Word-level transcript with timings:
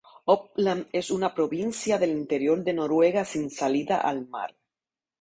Oppland 0.33 0.87
es 0.93 1.11
una 1.11 1.35
provincia 1.35 1.99
del 1.99 2.09
interior 2.09 2.63
de 2.63 2.73
Noruega 2.73 3.23
sin 3.23 3.51
salida 3.51 3.97
al 3.97 4.27
mar. 4.27 4.57